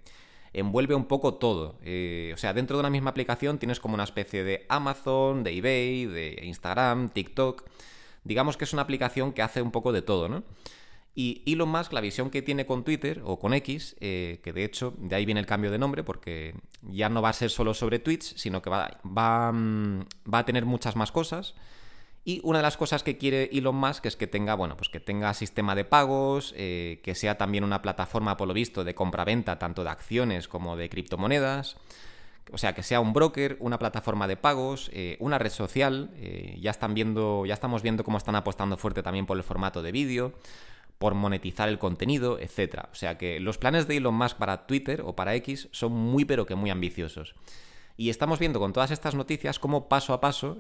envuelve 0.53 0.95
un 0.95 1.07
poco 1.07 1.35
todo. 1.35 1.79
Eh, 1.83 2.33
o 2.35 2.37
sea, 2.37 2.55
dentro 2.55 2.77
de 2.77 2.81
una 2.81 2.91
misma 2.91 3.11
aplicación 3.11 3.59
tienes 3.59 3.81
como 3.81 3.95
una 3.95 4.05
especie 4.05 4.45
de 4.45 4.67
Amazon, 4.69 5.43
de 5.45 5.57
eBay, 5.57 6.07
de 6.07 6.41
Instagram, 6.45 7.11
TikTok. 7.11 7.65
Digamos 8.25 8.57
que 8.57 8.65
es 8.65 8.73
una 8.73 8.83
aplicación 8.83 9.33
que 9.33 9.43
hace 9.43 9.63
un 9.63 9.71
poco 9.71 9.93
de 9.93 10.03
todo, 10.03 10.29
¿no? 10.29 10.45
Y 11.15 11.43
Elon 11.47 11.69
Musk, 11.69 11.93
la 11.93 12.01
visión 12.01 12.31
que 12.31 12.43
tiene 12.43 12.65
con 12.65 12.85
Twitter 12.85 13.23
o 13.25 13.41
con 13.41 13.53
X, 13.53 13.97
eh, 13.99 14.41
que 14.45 14.53
de 14.53 14.63
hecho 14.63 14.95
de 14.99 15.17
ahí 15.17 15.25
viene 15.25 15.41
el 15.41 15.47
cambio 15.47 15.71
de 15.73 15.79
nombre, 15.79 16.05
porque 16.05 16.55
ya 16.83 17.09
no 17.09 17.21
va 17.21 17.31
a 17.31 17.33
ser 17.33 17.51
solo 17.51 17.75
sobre 17.75 17.99
tweets, 17.99 18.35
sino 18.37 18.63
que 18.63 18.71
mm, 18.71 20.01
va 20.33 20.39
a 20.39 20.45
tener 20.45 20.65
muchas 20.65 20.95
más 20.95 21.11
cosas. 21.11 21.55
Y 22.25 22.41
una 22.45 22.59
de 22.59 22.63
las 22.63 22.77
cosas 22.77 23.03
que 23.03 23.17
quiere 23.17 23.49
Elon 23.53 23.77
Musk 23.77 24.07
es 24.07 24.17
que 24.17 24.27
tenga, 24.27 24.55
bueno, 24.55 24.77
pues 24.77 24.91
que 24.91 25.01
tenga 25.01 25.33
sistema 25.35 25.75
de 25.75 25.85
pagos, 25.85 26.53
eh, 26.57 27.01
que 27.03 27.15
sea 27.15 27.39
también 27.39 27.65
una 27.65 27.81
plataforma, 27.81 28.37
por 28.37 28.49
lo 28.49 28.55
visto, 28.55 28.85
de 28.85 28.95
compra-venta 28.95 29.59
tanto 29.59 29.83
de 29.85 29.91
acciones 29.91 30.49
como 30.49 30.77
de 30.77 30.91
criptomonedas. 30.91 31.77
O 32.53 32.59
sea, 32.59 32.75
que 32.75 32.83
sea 32.83 33.01
un 33.01 33.13
broker, 33.13 33.57
una 33.61 33.79
plataforma 33.79 34.27
de 34.27 34.37
pagos, 34.37 34.91
eh, 34.93 35.17
una 35.21 35.39
red 35.39 35.51
social. 35.51 36.11
Eh, 36.17 36.59
ya 36.61 36.71
están 36.71 36.95
viendo, 36.95 37.47
ya 37.47 37.55
estamos 37.55 37.83
viendo 37.83 38.05
cómo 38.05 38.19
están 38.19 38.37
apostando 38.37 38.77
fuerte 38.77 39.03
también 39.03 39.27
por 39.27 39.37
el 39.37 39.43
formato 39.43 39.83
de 39.83 39.93
vídeo, 39.93 40.33
por 40.99 41.15
monetizar 41.15 41.69
el 41.69 41.79
contenido, 41.79 42.39
etc. 42.39 42.85
O 42.91 42.95
sea 42.95 43.19
que 43.19 43.39
los 43.41 43.59
planes 43.59 43.87
de 43.87 43.99
Elon 43.99 44.15
Musk 44.15 44.37
para 44.37 44.67
Twitter 44.67 45.03
o 45.05 45.15
para 45.15 45.35
X 45.37 45.69
son 45.73 45.93
muy 45.93 46.25
pero 46.25 46.47
que 46.47 46.55
muy 46.55 46.71
ambiciosos. 46.71 47.35
Y 47.97 48.11
estamos 48.11 48.39
viendo 48.39 48.61
con 48.61 48.73
todas 48.73 48.91
estas 48.91 49.15
noticias 49.15 49.59
cómo 49.59 49.89
paso 49.89 50.13
a 50.13 50.21
paso, 50.21 50.59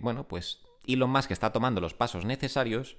bueno, 0.00 0.26
pues 0.26 0.60
Elon 0.88 1.10
Musk 1.10 1.30
está 1.30 1.52
tomando 1.52 1.80
los 1.80 1.94
pasos 1.94 2.24
necesarios 2.24 2.96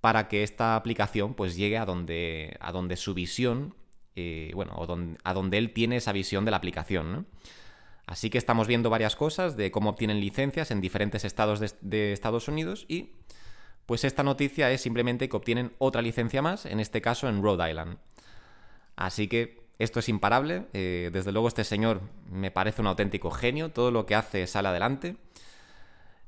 para 0.00 0.28
que 0.28 0.42
esta 0.42 0.76
aplicación 0.76 1.34
pues 1.34 1.56
llegue 1.56 1.78
a 1.78 1.86
donde, 1.86 2.56
a 2.60 2.72
donde 2.72 2.96
su 2.96 3.14
visión, 3.14 3.74
eh, 4.16 4.50
bueno, 4.54 4.74
a 5.24 5.34
donde 5.34 5.58
él 5.58 5.72
tiene 5.72 5.96
esa 5.96 6.12
visión 6.12 6.44
de 6.44 6.50
la 6.50 6.58
aplicación, 6.58 7.26
Así 8.06 8.28
que 8.28 8.38
estamos 8.38 8.68
viendo 8.68 8.90
varias 8.90 9.16
cosas 9.16 9.56
de 9.56 9.70
cómo 9.70 9.90
obtienen 9.90 10.20
licencias 10.20 10.70
en 10.70 10.80
diferentes 10.80 11.24
estados 11.24 11.60
de, 11.80 12.12
Estados 12.12 12.48
Unidos 12.48 12.84
y 12.86 13.12
pues 13.86 14.04
esta 14.04 14.22
noticia 14.22 14.70
es 14.70 14.82
simplemente 14.82 15.28
que 15.28 15.36
obtienen 15.36 15.72
otra 15.78 16.02
licencia 16.02 16.42
más, 16.42 16.66
en 16.66 16.80
este 16.80 17.00
caso 17.00 17.28
en 17.28 17.42
Rhode 17.42 17.70
Island. 17.70 17.98
Así 18.96 19.26
que 19.26 19.64
esto 19.78 20.00
es 20.00 20.08
imparable, 20.08 20.66
eh, 20.72 21.10
desde 21.12 21.32
luego 21.32 21.48
este 21.48 21.64
señor 21.64 22.02
me 22.30 22.50
parece 22.50 22.82
un 22.82 22.88
auténtico 22.88 23.30
genio, 23.30 23.70
todo 23.70 23.90
lo 23.90 24.06
que 24.06 24.14
hace 24.14 24.46
sale 24.46 24.68
adelante. 24.68 25.16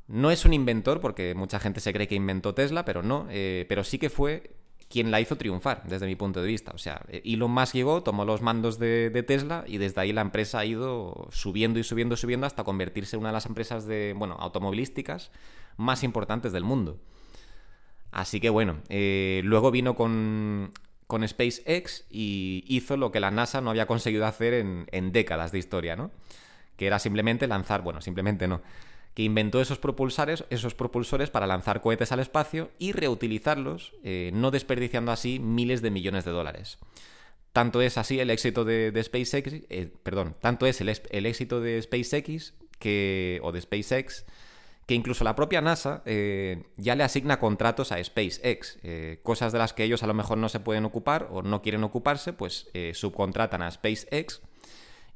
No 0.09 0.31
es 0.31 0.45
un 0.45 0.53
inventor, 0.53 1.01
porque 1.01 1.35
mucha 1.35 1.59
gente 1.59 1.81
se 1.81 1.93
cree 1.93 2.07
que 2.07 2.15
inventó 2.15 2.55
Tesla, 2.55 2.85
pero 2.85 3.03
no, 3.03 3.27
eh, 3.31 3.67
pero 3.69 3.83
sí 3.83 3.99
que 3.99 4.11
fue 4.11 4.55
quien 4.89 5.11
la 5.11 5.21
hizo 5.21 5.37
triunfar, 5.37 5.83
desde 5.89 6.07
mi 6.07 6.15
punto 6.15 6.41
de 6.41 6.47
vista. 6.47 6.73
O 6.73 6.79
sea, 6.79 7.03
Elon 7.09 7.51
Musk 7.51 7.75
llegó, 7.75 8.03
tomó 8.03 8.25
los 8.25 8.41
mandos 8.41 8.79
de, 8.79 9.25
Tesla 9.27 9.65
y 9.67 9.79
desde 9.79 10.01
ahí 10.01 10.13
la 10.13 10.21
empresa 10.21 10.61
ha 10.61 10.65
ido 10.65 11.29
subiendo 11.33 11.81
y 11.81 11.85
subiendo, 11.85 12.17
subiendo 12.17 12.47
hasta 12.47 12.63
convertirse 12.63 13.17
en 13.17 13.21
una 13.21 13.31
de 13.31 13.35
las 13.35 13.47
empresas 13.47 13.87
de, 13.87 14.15
bueno, 14.17 14.37
automovilísticas 14.39 15.33
más 15.77 16.05
importantes 16.05 16.53
del 16.53 16.63
mundo. 16.63 17.01
Así 18.13 18.39
que 18.41 18.49
bueno, 18.49 18.77
eh, 18.89 19.41
luego 19.45 19.73
vino 19.73 19.97
con, 19.97 20.73
con 21.09 21.27
SpaceX 21.27 22.07
y 22.09 22.65
hizo 22.69 22.97
lo 22.97 23.11
que 23.11 23.19
la 23.19 23.33
NASA 23.33 23.61
no 23.61 23.71
había 23.71 23.87
conseguido 23.87 24.25
hacer 24.25 24.55
en, 24.55 24.87
en 24.93 25.11
décadas 25.11 25.51
de 25.51 25.59
historia, 25.59 25.97
¿no? 25.97 26.13
Que 26.77 26.87
era 26.87 27.01
simplemente 27.01 27.49
lanzar, 27.49 27.83
bueno, 27.83 28.01
simplemente 28.01 28.47
no 28.47 28.63
que 29.17 29.23
inventó 29.23 29.63
esos 29.63 29.79
propulsores, 29.79 30.45
esos 30.51 30.75
propulsores 30.75 31.31
para 31.31 31.47
lanzar 31.47 31.81
cohetes 31.81 32.13
al 32.13 32.21
espacio 32.21 32.71
y 32.79 32.93
reutilizarlos, 32.93 33.95
eh, 34.05 34.31
no 34.35 34.51
desperdiciando 34.51 35.11
así 35.11 35.39
miles 35.39 35.81
de 35.81 35.91
millones 35.91 36.27
de 36.27 36.33
dólares. 36.33 36.77
Tanto 37.55 37.81
es 37.81 37.97
así 37.97 38.21
el 38.21 38.29
éxito 38.29 38.67
de, 38.67 38.93
SpaceX, 39.03 39.65
eh, 39.71 39.91
perdón, 40.03 40.37
tanto 40.43 40.67
es 40.67 40.83
el, 40.83 40.91
éxito 40.91 41.63
de 41.63 41.81
SpaceX 41.81 42.53
que, 42.79 43.41
o 43.43 43.53
de 43.53 43.63
SpaceX 43.63 44.27
que 44.85 44.95
incluso 44.95 45.25
la 45.25 45.35
propia 45.35 45.63
NASA 45.63 46.03
eh, 46.05 46.65
ya 46.77 46.95
le 46.95 47.03
asigna 47.03 47.41
contratos 47.41 47.93
a 47.93 48.05
SpaceX, 48.05 48.79
cosas 49.23 49.51
de 49.51 49.59
las 49.59 49.73
que 49.73 49.85
ellos 49.85 50.03
a 50.03 50.07
lo 50.07 50.15
mejor 50.15 50.37
no 50.37 50.51
se 50.51 50.61
pueden 50.61 50.85
ocupar 50.85 51.29
o 51.31 51.41
no 51.41 51.63
quieren 51.63 51.85
ocuparse, 51.85 52.35
pues 52.35 52.69
subcontratan 52.93 53.63
a 53.63 53.71
SpaceX 53.71 54.43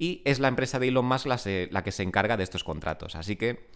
y 0.00 0.23
es 0.25 0.40
la 0.40 0.49
empresa 0.49 0.78
de 0.78 0.88
Elon 0.88 1.04
Musk 1.04 1.26
la, 1.26 1.85
que 1.85 1.92
se 1.92 2.02
encarga 2.02 2.38
de 2.38 2.42
estos 2.42 2.64
contratos. 2.64 3.16
Así 3.16 3.37
que 3.37 3.69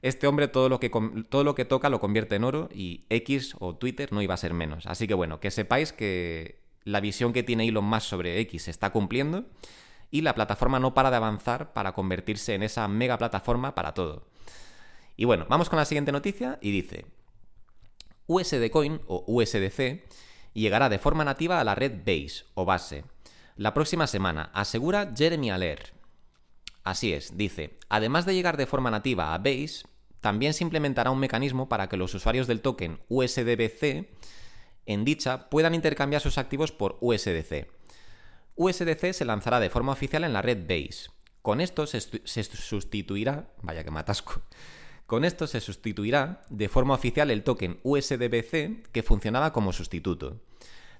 este 0.00 0.26
hombre 0.26 0.48
todo 0.48 0.70
lo, 0.70 0.80
que, 0.80 0.90
todo 1.28 1.44
lo 1.44 1.54
que 1.54 1.66
toca 1.66 1.90
lo 1.90 2.00
convierte 2.00 2.36
en 2.36 2.44
oro 2.44 2.70
y 2.72 3.04
X 3.10 3.54
o 3.60 3.76
Twitter 3.76 4.10
no 4.10 4.22
iba 4.22 4.32
a 4.32 4.38
ser 4.38 4.54
menos. 4.54 4.86
Así 4.86 5.06
que 5.06 5.12
bueno, 5.12 5.40
que 5.40 5.50
sepáis 5.50 5.92
que 5.92 6.62
la 6.84 7.00
visión 7.00 7.34
que 7.34 7.42
tiene 7.42 7.68
Elon 7.68 7.84
Musk 7.84 8.06
sobre 8.06 8.40
X 8.40 8.62
se 8.62 8.70
está 8.70 8.90
cumpliendo 8.90 9.44
y 10.10 10.22
la 10.22 10.34
plataforma 10.34 10.80
no 10.80 10.94
para 10.94 11.10
de 11.10 11.16
avanzar 11.16 11.74
para 11.74 11.92
convertirse 11.92 12.54
en 12.54 12.62
esa 12.62 12.88
mega 12.88 13.18
plataforma 13.18 13.74
para 13.74 13.92
todo. 13.92 14.26
Y 15.18 15.26
bueno, 15.26 15.44
vamos 15.50 15.68
con 15.68 15.78
la 15.78 15.84
siguiente 15.84 16.12
noticia 16.12 16.58
y 16.62 16.70
dice, 16.70 17.04
USD 18.26 18.70
Coin 18.70 19.02
o 19.06 19.22
USDC 19.26 20.02
llegará 20.54 20.88
de 20.88 20.98
forma 20.98 21.26
nativa 21.26 21.60
a 21.60 21.64
la 21.64 21.74
red 21.74 21.98
Base 22.06 22.46
o 22.54 22.64
base 22.64 23.04
la 23.58 23.74
próxima 23.74 24.06
semana, 24.06 24.50
asegura 24.54 25.12
Jeremy 25.14 25.50
Aller. 25.50 25.92
Así 26.84 27.12
es, 27.12 27.36
dice, 27.36 27.76
además 27.88 28.24
de 28.24 28.34
llegar 28.34 28.56
de 28.56 28.66
forma 28.66 28.88
nativa 28.88 29.34
a 29.34 29.38
Base, 29.38 29.82
también 30.20 30.54
se 30.54 30.62
implementará 30.62 31.10
un 31.10 31.18
mecanismo 31.18 31.68
para 31.68 31.88
que 31.88 31.96
los 31.96 32.14
usuarios 32.14 32.46
del 32.46 32.60
token 32.62 33.00
USDBC 33.08 34.08
en 34.86 35.04
dicha 35.04 35.50
puedan 35.50 35.74
intercambiar 35.74 36.22
sus 36.22 36.38
activos 36.38 36.70
por 36.70 36.98
USDC. 37.00 37.68
USDC 38.54 39.12
se 39.12 39.24
lanzará 39.24 39.58
de 39.58 39.70
forma 39.70 39.92
oficial 39.92 40.22
en 40.22 40.32
la 40.32 40.42
red 40.42 40.62
Base. 40.62 41.10
Con 41.42 41.60
esto 41.60 41.88
se, 41.88 42.00
sustituirá, 42.00 43.52
vaya 43.62 43.82
que 43.82 43.90
matasco, 43.90 44.40
con 45.06 45.24
esto 45.24 45.48
se 45.48 45.60
sustituirá 45.60 46.42
de 46.48 46.68
forma 46.68 46.94
oficial 46.94 47.32
el 47.32 47.42
token 47.42 47.80
USDBC 47.82 48.88
que 48.92 49.02
funcionaba 49.02 49.52
como 49.52 49.72
sustituto. 49.72 50.42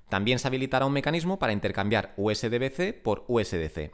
También 0.08 0.38
se 0.38 0.48
habilitará 0.48 0.86
un 0.86 0.92
mecanismo 0.92 1.38
para 1.38 1.52
intercambiar 1.52 2.14
USDBC 2.16 3.02
por 3.02 3.24
USDC. 3.28 3.92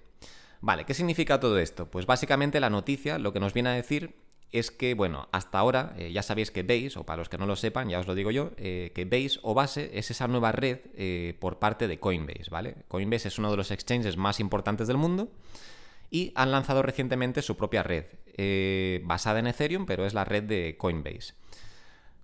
Vale, 0.60 0.84
¿qué 0.84 0.94
significa 0.94 1.40
todo 1.40 1.58
esto? 1.58 1.90
Pues 1.90 2.06
básicamente 2.06 2.60
la 2.60 2.70
noticia 2.70 3.18
lo 3.18 3.32
que 3.32 3.40
nos 3.40 3.52
viene 3.52 3.70
a 3.70 3.72
decir 3.72 4.14
es 4.54 4.70
que, 4.70 4.94
bueno, 4.94 5.28
hasta 5.32 5.58
ahora 5.58 5.94
eh, 5.98 6.12
ya 6.12 6.22
sabéis 6.22 6.52
que 6.52 6.62
Base, 6.62 6.96
o 6.96 7.04
para 7.04 7.16
los 7.16 7.28
que 7.28 7.38
no 7.38 7.44
lo 7.44 7.56
sepan, 7.56 7.88
ya 7.88 7.98
os 7.98 8.06
lo 8.06 8.14
digo 8.14 8.30
yo, 8.30 8.52
eh, 8.56 8.92
que 8.94 9.04
Base 9.04 9.40
o 9.42 9.52
Base 9.52 9.90
es 9.94 10.12
esa 10.12 10.28
nueva 10.28 10.52
red 10.52 10.78
eh, 10.94 11.36
por 11.40 11.58
parte 11.58 11.88
de 11.88 11.98
Coinbase, 11.98 12.50
¿vale? 12.50 12.76
Coinbase 12.86 13.28
es 13.28 13.38
uno 13.38 13.50
de 13.50 13.56
los 13.56 13.72
exchanges 13.72 14.16
más 14.16 14.38
importantes 14.38 14.86
del 14.86 14.96
mundo 14.96 15.28
y 16.08 16.30
han 16.36 16.52
lanzado 16.52 16.82
recientemente 16.82 17.42
su 17.42 17.56
propia 17.56 17.82
red, 17.82 18.04
basada 19.02 19.40
en 19.40 19.48
Ethereum, 19.48 19.86
pero 19.86 20.06
es 20.06 20.14
la 20.14 20.24
red 20.24 20.44
de 20.44 20.76
Coinbase. 20.78 21.34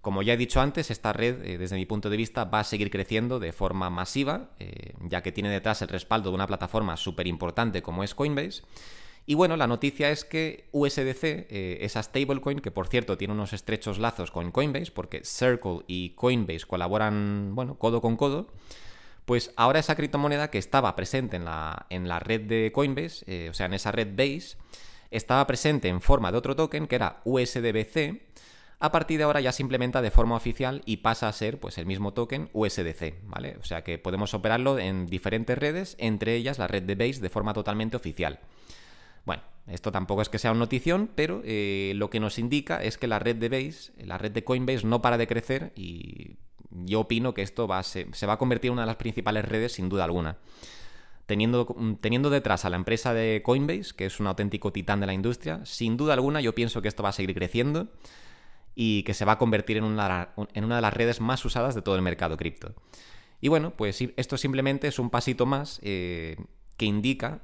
Como 0.01 0.23
ya 0.23 0.33
he 0.33 0.37
dicho 0.37 0.61
antes, 0.61 0.91
esta 0.91 1.13
red, 1.13 1.59
desde 1.59 1.77
mi 1.77 1.85
punto 1.85 2.09
de 2.09 2.17
vista, 2.17 2.45
va 2.45 2.61
a 2.61 2.65
seguir 2.65 2.91
creciendo 2.91 3.39
de 3.39 3.53
forma 3.53 3.91
masiva, 3.91 4.51
ya 5.01 5.23
que 5.23 5.31
tiene 5.31 5.51
detrás 5.51 5.83
el 5.83 5.89
respaldo 5.89 6.31
de 6.31 6.37
una 6.37 6.47
plataforma 6.47 6.97
súper 6.97 7.27
importante 7.27 7.83
como 7.83 8.03
es 8.03 8.15
Coinbase. 8.15 8.63
Y 9.27 9.35
bueno, 9.35 9.57
la 9.57 9.67
noticia 9.67 10.11
es 10.11 10.25
que 10.25 10.69
USDC, 10.73 11.23
eh, 11.23 11.79
esa 11.83 12.03
stablecoin, 12.03 12.59
que 12.59 12.71
por 12.71 12.89
cierto 12.89 13.17
tiene 13.17 13.35
unos 13.35 13.53
estrechos 13.53 13.99
lazos 13.99 14.31
con 14.31 14.51
Coinbase, 14.51 14.91
porque 14.91 15.23
Circle 15.25 15.83
y 15.87 16.11
Coinbase 16.11 16.67
colaboran, 16.67 17.55
bueno, 17.55 17.77
codo 17.79 18.01
con 18.01 18.17
codo, 18.17 18.49
pues 19.27 19.53
ahora 19.57 19.79
esa 19.79 19.95
criptomoneda 19.95 20.51
que 20.51 20.59
estaba 20.59 20.97
presente 20.97 21.37
en 21.37 21.45
la, 21.45 21.87
en 21.91 22.09
la 22.09 22.19
red 22.19 22.41
de 22.41 22.73
Coinbase, 22.73 23.25
eh, 23.27 23.49
o 23.51 23.55
sea, 23.55 23.67
en 23.67 23.75
esa 23.75 23.93
red 23.93 24.09
Base, 24.17 24.57
estaba 25.11 25.47
presente 25.47 25.89
en 25.89 26.01
forma 26.01 26.33
de 26.33 26.39
otro 26.39 26.57
token 26.57 26.87
que 26.87 26.97
era 26.97 27.21
USDBC, 27.25 28.21
a 28.81 28.93
partir 28.93 29.19
de 29.19 29.25
ahora 29.25 29.43
ya 29.43 29.53
se 29.53 29.63
implementa 29.63 30.01
de 30.01 30.11
forma 30.11 30.37
oficial 30.37 30.81
y 30.87 30.99
pasa 30.99 31.29
a 31.29 31.33
ser 31.35 31.61
pues 31.61 31.77
el 31.77 31.85
mismo 31.85 32.15
token 32.15 32.49
USDC, 32.55 33.15
¿vale? 33.25 33.59
O 33.61 33.65
sea 33.65 33.85
que 33.85 33.99
podemos 33.99 34.33
operarlo 34.33 34.79
en 34.79 35.07
diferentes 35.07 35.57
redes, 35.57 35.97
entre 35.99 36.35
ellas 36.35 36.59
la 36.59 36.67
red 36.67 36.83
de 36.85 36.95
Base 36.95 37.21
de 37.21 37.29
forma 37.29 37.53
totalmente 37.53 37.99
oficial. 37.99 38.41
Bueno, 39.27 39.43
esto 39.67 39.93
tampoco 39.93 40.23
es 40.23 40.31
que 40.31 40.39
sea 40.39 40.53
una 40.53 40.61
notición, 40.61 41.11
pero 41.15 41.43
eh, 41.45 41.93
lo 41.97 42.09
que 42.09 42.21
nos 42.21 42.39
indica 42.39 42.83
es 42.83 42.97
que 42.97 43.07
la 43.07 43.19
red 43.19 43.37
de 43.37 43.51
Base, 43.51 43.93
la 44.03 44.17
red 44.17 44.33
de 44.33 44.45
Coinbase 44.45 44.87
no 44.87 45.03
para 45.03 45.19
de 45.19 45.27
crecer 45.27 45.73
y 45.77 46.39
yo 46.71 47.01
opino 47.01 47.35
que 47.35 47.43
esto 47.43 47.69
va 47.69 47.83
se, 47.83 48.07
va 48.27 48.33
a 48.33 48.39
convertir 48.39 48.69
en 48.69 48.75
una 48.75 48.83
de 48.83 48.87
las 48.87 48.97
principales 48.97 49.45
redes 49.45 49.73
sin 49.73 49.91
duda 49.91 50.05
alguna. 50.05 50.39
Teniendo, 51.27 51.77
teniendo, 52.01 52.31
detrás 52.31 52.65
a 52.65 52.71
la 52.71 52.77
empresa 52.77 53.13
de 53.13 53.43
Coinbase, 53.45 53.95
que 53.95 54.07
es 54.07 54.19
un 54.21 54.27
auténtico 54.27 54.73
titán 54.73 55.01
de 55.01 55.07
la 55.07 55.13
industria, 55.13 55.61
sin 55.65 55.99
duda 55.99 56.15
alguna 56.15 56.41
yo 56.41 56.55
pienso 56.55 56.81
que 56.81 56.89
esto 56.89 57.03
va 57.03 57.11
a 57.11 57.13
seguir 57.13 57.35
creciendo 57.35 57.89
y 58.83 59.03
que 59.03 59.13
se 59.13 59.27
va 59.27 59.33
a 59.33 59.39
convertir 59.39 59.77
en 59.77 59.85
una, 59.85 60.31
en 60.55 60.65
una 60.65 60.77
de 60.77 60.81
las 60.81 60.95
redes 60.95 61.21
más 61.21 61.45
usadas 61.45 61.75
de 61.75 61.83
todo 61.83 61.97
el 61.97 62.03
mercado 62.03 62.39
cripto. 62.39 62.73
Y 63.43 63.49
bueno, 63.49 63.75
pues 63.77 64.03
esto 64.17 64.39
simplemente 64.39 64.89
es 64.89 64.99
un 64.99 65.11
pasito 65.11 65.45
más 65.45 65.81
eh, 65.83 66.39
que 66.79 66.87
indica 66.87 67.43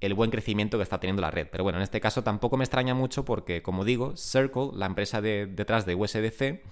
el 0.00 0.14
buen 0.14 0.30
crecimiento 0.30 0.78
que 0.78 0.84
está 0.84 0.98
teniendo 0.98 1.20
la 1.20 1.30
red. 1.30 1.46
Pero 1.52 1.62
bueno, 1.62 1.76
en 1.76 1.82
este 1.82 2.00
caso 2.00 2.22
tampoco 2.24 2.56
me 2.56 2.64
extraña 2.64 2.94
mucho 2.94 3.26
porque, 3.26 3.60
como 3.60 3.84
digo, 3.84 4.16
Circle, 4.16 4.70
la 4.72 4.86
empresa 4.86 5.20
de, 5.20 5.44
detrás 5.44 5.84
de 5.84 5.94
USDC, 5.94 6.62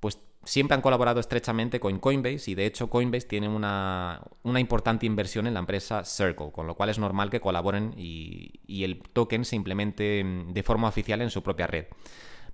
pues 0.00 0.18
siempre 0.42 0.74
han 0.74 0.80
colaborado 0.80 1.20
estrechamente 1.20 1.78
con 1.78 2.00
Coinbase 2.00 2.50
y 2.50 2.56
de 2.56 2.66
hecho 2.66 2.90
Coinbase 2.90 3.28
tiene 3.28 3.48
una, 3.48 4.20
importante 4.42 5.06
inversión 5.06 5.46
en 5.46 5.54
la 5.54 5.60
empresa 5.60 6.04
Circle, 6.04 6.50
con 6.50 6.66
lo 6.66 6.74
cual 6.74 6.88
es 6.88 6.98
normal 6.98 7.30
que 7.30 7.38
colaboren 7.38 7.94
y, 7.96 8.50
y, 8.66 8.82
el 8.82 9.00
token 9.00 9.44
se 9.44 9.54
implemente 9.54 10.24
de 10.24 10.62
forma 10.64 10.88
oficial 10.88 11.22
en 11.22 11.30
su 11.30 11.44
propia 11.44 11.68
red. 11.68 11.86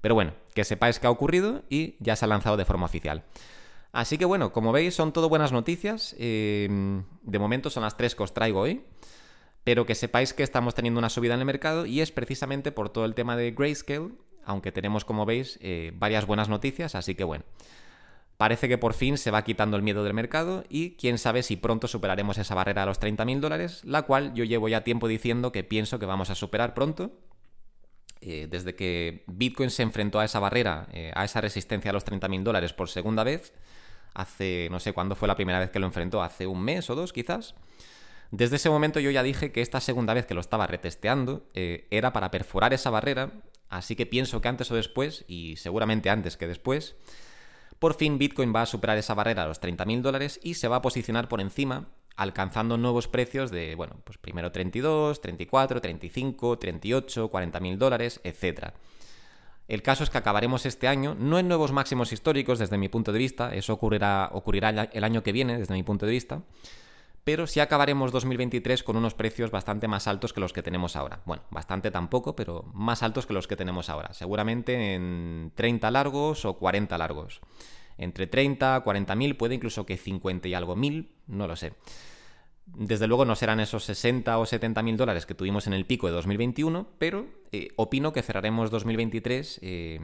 Pero 0.04 0.14
bueno, 0.14 0.34
que 0.52 0.64
sepáis 0.64 0.98
que 1.00 1.06
ha 1.06 1.10
ocurrido 1.10 1.62
y 1.70 1.96
ya 1.98 2.14
se 2.14 2.26
ha 2.26 2.28
lanzado 2.28 2.58
de 2.58 2.66
forma 2.66 2.84
oficial. 2.84 3.24
Así 3.90 4.18
que 4.18 4.26
bueno, 4.26 4.52
como 4.52 4.70
veis 4.70 4.94
son 4.94 5.14
todo 5.14 5.30
buenas 5.30 5.50
noticias. 5.50 6.14
Eh, 6.18 6.68
de 7.22 7.38
momento 7.38 7.70
son 7.70 7.84
las 7.84 7.96
tres 7.96 8.14
que 8.14 8.22
os 8.22 8.34
traigo 8.34 8.60
hoy 8.60 8.84
pero 9.64 9.86
que 9.86 9.94
sepáis 9.94 10.34
que 10.34 10.42
estamos 10.42 10.74
teniendo 10.74 10.98
una 10.98 11.08
subida 11.08 11.32
en 11.32 11.40
el 11.40 11.46
mercado 11.46 11.86
y 11.86 12.02
es 12.02 12.12
precisamente 12.12 12.70
por 12.70 12.90
todo 12.90 13.06
el 13.06 13.14
tema 13.14 13.34
de 13.34 13.50
Grayscale, 13.52 14.10
aunque 14.44 14.72
tenemos, 14.72 15.06
como 15.06 15.24
veis, 15.24 15.58
eh, 15.62 15.90
varias 15.94 16.26
buenas 16.26 16.50
noticias, 16.50 16.94
así 16.94 17.14
que 17.14 17.24
bueno. 17.24 17.44
Parece 18.36 18.68
que 18.68 18.78
por 18.78 18.94
fin 18.94 19.16
se 19.16 19.30
va 19.30 19.44
quitando 19.44 19.76
el 19.76 19.82
miedo 19.82 20.04
del 20.04 20.12
mercado 20.12 20.64
y 20.68 20.96
quién 20.96 21.18
sabe 21.18 21.42
si 21.42 21.56
pronto 21.56 21.86
superaremos 21.86 22.36
esa 22.36 22.54
barrera 22.54 22.82
a 22.82 22.86
los 22.86 23.00
30.000 23.00 23.40
dólares, 23.40 23.80
la 23.84 24.02
cual 24.02 24.34
yo 24.34 24.44
llevo 24.44 24.68
ya 24.68 24.84
tiempo 24.84 25.08
diciendo 25.08 25.50
que 25.50 25.64
pienso 25.64 25.98
que 25.98 26.06
vamos 26.06 26.30
a 26.30 26.34
superar 26.34 26.74
pronto. 26.74 27.12
Eh, 28.26 28.46
desde 28.48 28.74
que 28.74 29.22
Bitcoin 29.26 29.68
se 29.68 29.82
enfrentó 29.82 30.18
a 30.18 30.24
esa 30.24 30.40
barrera, 30.40 30.88
eh, 30.94 31.12
a 31.14 31.26
esa 31.26 31.42
resistencia 31.42 31.90
a 31.90 31.92
los 31.92 32.06
30.000 32.06 32.42
dólares 32.42 32.72
por 32.72 32.88
segunda 32.88 33.22
vez, 33.22 33.52
hace, 34.14 34.68
no 34.70 34.80
sé 34.80 34.94
cuándo 34.94 35.14
fue 35.14 35.28
la 35.28 35.34
primera 35.34 35.58
vez 35.58 35.70
que 35.70 35.78
lo 35.78 35.84
enfrentó, 35.84 36.22
hace 36.22 36.46
un 36.46 36.62
mes 36.62 36.88
o 36.88 36.94
dos 36.94 37.12
quizás, 37.12 37.54
desde 38.30 38.56
ese 38.56 38.70
momento 38.70 38.98
yo 38.98 39.10
ya 39.10 39.22
dije 39.22 39.52
que 39.52 39.60
esta 39.60 39.78
segunda 39.78 40.14
vez 40.14 40.24
que 40.24 40.32
lo 40.32 40.40
estaba 40.40 40.66
retesteando 40.66 41.46
eh, 41.52 41.86
era 41.90 42.14
para 42.14 42.30
perforar 42.30 42.72
esa 42.72 42.88
barrera, 42.88 43.30
así 43.68 43.94
que 43.94 44.06
pienso 44.06 44.40
que 44.40 44.48
antes 44.48 44.70
o 44.70 44.74
después, 44.74 45.26
y 45.28 45.56
seguramente 45.56 46.08
antes 46.08 46.38
que 46.38 46.46
después, 46.46 46.96
por 47.78 47.92
fin 47.92 48.16
Bitcoin 48.16 48.54
va 48.56 48.62
a 48.62 48.66
superar 48.66 48.96
esa 48.96 49.12
barrera 49.12 49.42
a 49.42 49.48
los 49.48 49.60
30.000 49.60 50.00
dólares 50.00 50.40
y 50.42 50.54
se 50.54 50.68
va 50.68 50.76
a 50.76 50.82
posicionar 50.82 51.28
por 51.28 51.42
encima, 51.42 51.88
alcanzando 52.16 52.76
nuevos 52.76 53.08
precios 53.08 53.50
de, 53.50 53.74
bueno, 53.74 53.96
pues 54.04 54.18
primero 54.18 54.52
32, 54.52 55.20
34, 55.20 55.80
35, 55.80 56.58
38, 56.58 57.30
40.000 57.30 57.76
dólares, 57.76 58.20
etc. 58.24 58.72
El 59.66 59.82
caso 59.82 60.04
es 60.04 60.10
que 60.10 60.18
acabaremos 60.18 60.66
este 60.66 60.88
año, 60.88 61.16
no 61.18 61.38
en 61.38 61.48
nuevos 61.48 61.72
máximos 61.72 62.12
históricos 62.12 62.58
desde 62.58 62.78
mi 62.78 62.88
punto 62.88 63.12
de 63.12 63.18
vista, 63.18 63.54
eso 63.54 63.72
ocurrirá, 63.72 64.30
ocurrirá 64.32 64.90
el 64.92 65.04
año 65.04 65.22
que 65.22 65.32
viene 65.32 65.58
desde 65.58 65.74
mi 65.74 65.82
punto 65.82 66.04
de 66.06 66.12
vista, 66.12 66.42
pero 67.24 67.46
sí 67.46 67.60
acabaremos 67.60 68.12
2023 68.12 68.82
con 68.82 68.96
unos 68.96 69.14
precios 69.14 69.50
bastante 69.50 69.88
más 69.88 70.06
altos 70.06 70.34
que 70.34 70.40
los 70.40 70.52
que 70.52 70.62
tenemos 70.62 70.94
ahora. 70.94 71.20
Bueno, 71.24 71.42
bastante 71.50 71.90
tampoco, 71.90 72.36
pero 72.36 72.66
más 72.74 73.02
altos 73.02 73.24
que 73.26 73.32
los 73.32 73.48
que 73.48 73.56
tenemos 73.56 73.88
ahora. 73.88 74.12
Seguramente 74.12 74.94
en 74.94 75.50
30 75.54 75.90
largos 75.90 76.44
o 76.44 76.58
40 76.58 76.98
largos. 76.98 77.40
Entre 77.98 78.26
30, 78.26 78.80
40 78.80 79.14
mil, 79.14 79.36
puede 79.36 79.54
incluso 79.54 79.86
que 79.86 79.96
50 79.96 80.48
y 80.48 80.54
algo 80.54 80.76
mil, 80.76 81.12
no 81.26 81.46
lo 81.46 81.56
sé. 81.56 81.74
Desde 82.66 83.06
luego 83.06 83.24
no 83.24 83.36
serán 83.36 83.60
esos 83.60 83.84
60 83.84 84.38
o 84.38 84.46
70 84.46 84.82
mil 84.82 84.96
dólares 84.96 85.26
que 85.26 85.34
tuvimos 85.34 85.66
en 85.66 85.74
el 85.74 85.84
pico 85.84 86.06
de 86.06 86.14
2021, 86.14 86.88
pero 86.98 87.26
eh, 87.52 87.68
opino 87.76 88.12
que 88.12 88.22
cerraremos 88.22 88.70
2023, 88.70 89.60
eh, 89.62 90.00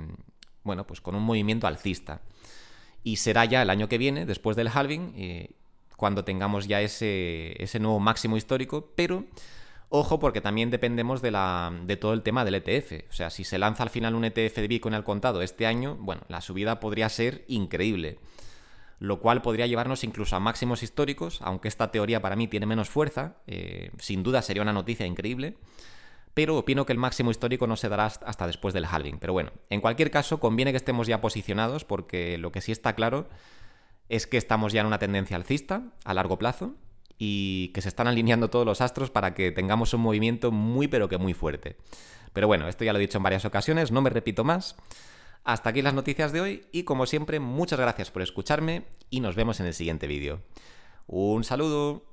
bueno, 0.63 0.87
pues 0.87 1.01
con 1.01 1.15
un 1.15 1.23
movimiento 1.23 1.67
alcista. 1.67 2.21
Y 3.03 3.17
será 3.17 3.47
ya 3.47 3.63
el 3.63 3.71
año 3.71 3.89
que 3.89 3.97
viene, 3.97 4.27
después 4.27 4.57
del 4.57 4.69
halving, 4.69 5.15
eh, 5.17 5.51
cuando 5.97 6.25
tengamos 6.25 6.69
ya 6.69 6.83
ese, 6.83 7.55
ese 7.63 7.81
nuevo 7.81 7.99
máximo 7.99 8.37
histórico, 8.37 8.93
pero 8.95 9.25
ojo 9.91 10.21
porque 10.21 10.41
también 10.41 10.71
dependemos 10.71 11.21
de, 11.21 11.33
la, 11.33 11.73
de 11.85 11.97
todo 11.97 12.15
el 12.15 12.23
tema 12.23 12.45
del 12.45 12.55
ETF. 12.55 13.11
O 13.11 13.13
sea, 13.13 13.29
si 13.29 13.45
se 13.45 13.59
lanza 13.59 13.83
al 13.83 13.91
final 13.91 14.15
un 14.15 14.25
ETF 14.25 14.57
de 14.57 14.69
Bitcoin 14.69 14.95
al 14.95 15.05
contado 15.05 15.43
este 15.43 15.67
año, 15.67 15.97
bueno, 16.01 16.23
la 16.29 16.41
subida 16.41 16.81
podría 16.81 17.09
ser 17.09 17.45
increíble. 17.49 18.19
Lo 19.01 19.21
cual 19.21 19.43
podría 19.43 19.67
llevarnos 19.67 20.05
incluso 20.05 20.37
a 20.37 20.41
máximos 20.41 20.83
históricos, 20.83 21.41
aunque 21.43 21.69
esta 21.69 21.91
teoría 21.91 22.23
para 22.23 22.37
mí 22.37 22.49
tiene 22.49 22.67
menos 22.67 22.89
fuerza. 22.89 23.37
Eh, 23.47 23.91
sin 23.99 24.23
duda 24.23 24.43
sería 24.43 24.63
una 24.63 24.73
noticia 24.73 25.07
increíble. 25.07 25.57
Pero 26.35 26.57
opino 26.57 26.87
que 26.87 26.93
el 26.93 26.99
máximo 26.99 27.33
histórico 27.33 27.67
no 27.67 27.77
se 27.77 27.89
dará 27.89 28.07
hasta 28.07 28.47
después 28.47 28.73
del 28.73 28.85
halving. 28.85 29.19
Pero 29.19 29.33
bueno, 29.33 29.51
en 29.69 29.81
cualquier 29.81 30.13
caso, 30.13 30.39
conviene 30.39 30.71
que 30.71 30.77
estemos 30.77 31.09
ya 31.09 31.21
posicionados, 31.21 31.85
porque 31.85 32.39
lo 32.39 32.53
que 32.53 32.61
sí 32.61 32.71
está 32.71 32.95
claro 32.95 33.29
es 34.09 34.29
que 34.29 34.37
estamos 34.37 34.73
ya 34.73 34.83
en 34.83 34.87
una 34.87 34.99
tendencia 34.99 35.37
alcista 35.37 35.83
a 36.05 36.15
largo 36.15 36.39
plazo 36.39 36.77
y 37.23 37.69
que 37.75 37.83
se 37.83 37.89
están 37.91 38.09
alineando 38.09 38.49
todos 38.49 38.65
los 38.65 38.81
astros 38.81 39.11
para 39.11 39.35
que 39.35 39.53
tengamos 39.53 39.93
un 39.93 40.01
movimiento 40.01 40.51
muy 40.51 40.89
pero 40.89 41.09
que 41.09 41.19
muy 41.19 41.35
fuerte. 41.35 41.77
Pero 42.33 42.47
bueno, 42.47 42.67
esto 42.67 42.83
ya 42.83 42.95
lo 42.95 42.99
he 42.99 43.03
dicho 43.03 43.19
en 43.19 43.25
varias 43.25 43.45
ocasiones, 43.45 43.93
no 43.93 44.01
me 44.01 44.09
repito 44.09 44.43
más. 44.43 44.75
Hasta 45.45 45.69
aquí 45.69 45.83
las 45.83 45.93
noticias 45.93 46.33
de 46.33 46.41
hoy 46.41 46.67
y 46.73 46.85
como 46.85 47.05
siempre 47.05 47.39
muchas 47.39 47.79
gracias 47.79 48.11
por 48.11 48.23
escucharme 48.23 48.85
y 49.11 49.21
nos 49.21 49.37
vemos 49.37 49.61
en 49.61 49.67
el 49.67 49.75
siguiente 49.75 50.07
vídeo. 50.07 50.41
Un 51.07 51.45
saludo. 51.45 52.10